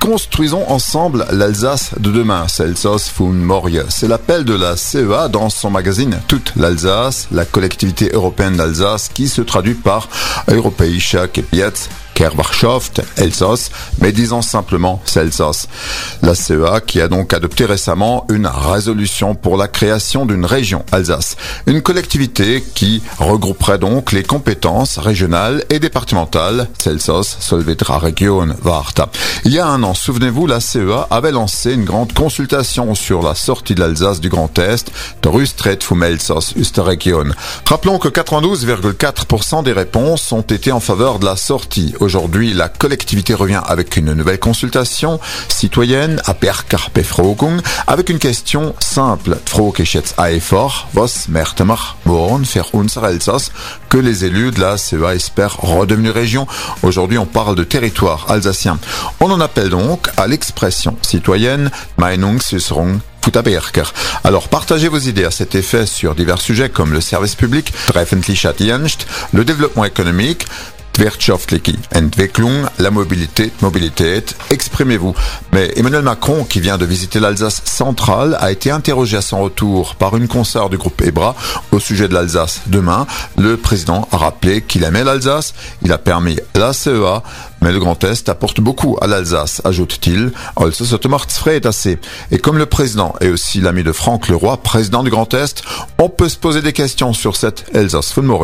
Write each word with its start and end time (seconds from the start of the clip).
construisons 0.00 0.68
ensemble 0.68 1.24
l'Alsace 1.30 1.92
de 2.00 2.10
demain. 2.10 2.48
Celsos 2.48 3.08
fun 3.08 3.26
Moria. 3.26 3.84
C'est 3.90 4.08
l'appel 4.08 4.44
de 4.44 4.54
la 4.54 4.76
CEA 4.76 5.28
dans 5.28 5.50
son 5.50 5.70
magazine 5.70 6.18
Toute 6.26 6.52
l'Alsace, 6.56 7.28
la 7.30 7.44
collectivité 7.44 8.10
européenne 8.12 8.56
d'Alsace, 8.56 9.08
qui 9.08 9.28
se 9.28 9.40
traduit 9.40 9.74
par 9.74 10.08
Europäische 10.48 11.16
Gebiets 11.32 11.88
Kerwarschaft, 12.18 13.00
Elsass, 13.16 13.70
mais 14.00 14.10
disons 14.10 14.42
simplement 14.42 15.00
Celsos. 15.04 15.68
La 16.20 16.34
CEA 16.34 16.80
qui 16.84 17.00
a 17.00 17.06
donc 17.06 17.32
adopté 17.32 17.64
récemment 17.64 18.26
une 18.28 18.48
résolution 18.48 19.36
pour 19.36 19.56
la 19.56 19.68
création 19.68 20.26
d'une 20.26 20.44
région 20.44 20.84
Alsace. 20.90 21.36
Une 21.66 21.80
collectivité 21.80 22.64
qui 22.74 23.04
regrouperait 23.20 23.78
donc 23.78 24.10
les 24.10 24.24
compétences 24.24 24.98
régionales 24.98 25.62
et 25.70 25.78
départementales 25.78 26.66
Celsos, 26.82 27.36
Solvetra 27.38 28.00
Region, 28.00 28.48
Varta. 28.62 29.10
Il 29.44 29.52
y 29.52 29.60
a 29.60 29.68
un 29.68 29.84
an, 29.84 29.94
souvenez-vous, 29.94 30.48
la 30.48 30.58
CEA 30.58 31.06
avait 31.12 31.30
lancé 31.30 31.72
une 31.72 31.84
grande 31.84 32.14
consultation 32.14 32.96
sur 32.96 33.22
la 33.22 33.36
sortie 33.36 33.76
de 33.76 33.80
l'Alsace 33.80 34.18
du 34.18 34.28
Grand 34.28 34.58
Est, 34.58 34.90
Torustret 35.20 35.78
vom 35.88 36.02
Elsass, 36.02 36.56
Österregion. 36.56 37.26
Rappelons 37.64 38.00
que 38.00 38.08
92,4% 38.08 39.62
des 39.62 39.72
réponses 39.72 40.32
ont 40.32 40.40
été 40.40 40.72
en 40.72 40.80
faveur 40.80 41.20
de 41.20 41.24
la 41.24 41.36
sortie. 41.36 41.94
Aujourd'hui, 42.08 42.54
la 42.54 42.70
collectivité 42.70 43.34
revient 43.34 43.60
avec 43.66 43.98
une 43.98 44.14
nouvelle 44.14 44.38
consultation 44.38 45.20
citoyenne 45.50 46.22
à 46.24 46.32
Perkarpefrogung 46.32 47.60
avec 47.86 48.08
une 48.08 48.18
question 48.18 48.74
simple. 48.80 49.36
was 50.94 51.28
que 53.90 53.98
les 53.98 54.24
élus 54.24 54.52
de 54.52 54.60
la 54.60 54.78
CEA 54.78 55.14
espèrent 55.14 55.58
redevenir 55.58 56.14
région. 56.14 56.46
Aujourd'hui, 56.82 57.18
on 57.18 57.26
parle 57.26 57.56
de 57.56 57.64
territoire 57.64 58.30
alsacien. 58.30 58.78
On 59.20 59.30
en 59.30 59.42
appelle 59.42 59.68
donc 59.68 60.08
à 60.16 60.26
l'expression 60.26 60.96
citoyenne 61.02 61.70
Meinungsäußerung 61.98 63.00
alors 64.24 64.48
partagez 64.48 64.88
vos 64.88 64.98
idées 64.98 65.24
à 65.24 65.30
cet 65.30 65.54
effet 65.54 65.84
sur 65.84 66.14
divers 66.14 66.40
sujets 66.40 66.70
comme 66.70 66.94
le 66.94 67.02
service 67.02 67.34
public, 67.34 67.74
le 69.32 69.44
développement 69.44 69.84
économique, 69.84 70.46
wirtschaftliche 70.98 71.78
Entwicklung, 71.94 72.66
la 72.78 72.90
mobilité, 72.90 73.52
mobilité, 73.62 74.22
exprimez-vous. 74.50 75.14
Mais 75.52 75.72
Emmanuel 75.76 76.02
Macron, 76.02 76.44
qui 76.44 76.60
vient 76.60 76.76
de 76.76 76.84
visiter 76.84 77.20
l'Alsace 77.20 77.62
centrale, 77.64 78.36
a 78.40 78.50
été 78.50 78.70
interrogé 78.70 79.16
à 79.16 79.22
son 79.22 79.40
retour 79.40 79.94
par 79.94 80.16
une 80.16 80.28
consoeur 80.28 80.68
du 80.70 80.76
groupe 80.76 81.00
EBRA 81.00 81.34
au 81.70 81.78
sujet 81.78 82.08
de 82.08 82.14
l'Alsace. 82.14 82.62
Demain, 82.66 83.06
le 83.36 83.56
président 83.56 84.08
a 84.12 84.16
rappelé 84.16 84.62
qu'il 84.62 84.84
aimait 84.84 85.04
l'Alsace, 85.04 85.54
il 85.82 85.92
a 85.92 85.98
permis 85.98 86.38
la 86.54 86.72
CEA, 86.72 87.22
mais 87.60 87.72
le 87.72 87.78
Grand 87.78 88.02
Est 88.04 88.28
apporte 88.28 88.60
beaucoup 88.60 88.98
à 89.00 89.06
l'Alsace, 89.06 89.62
ajoute-t-il. 89.64 90.32
Et 92.30 92.38
comme 92.38 92.58
le 92.58 92.66
président 92.66 93.14
est 93.20 93.28
aussi 93.28 93.60
l'ami 93.60 93.82
de 93.82 93.92
Franck 93.92 94.28
Leroy, 94.28 94.56
président 94.58 95.02
du 95.02 95.10
Grand 95.10 95.32
Est, 95.34 95.62
on 95.98 96.08
peut 96.08 96.28
se 96.28 96.36
poser 96.36 96.62
des 96.62 96.72
questions 96.72 97.12
sur 97.12 97.36
cette 97.36 97.64
Alsace 97.74 98.12
von. 98.14 98.38